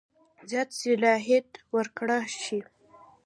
[0.49, 2.59] زیات صلاحیت ورکړه شي.